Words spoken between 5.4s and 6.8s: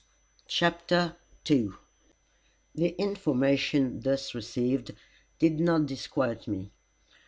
not disquiet me.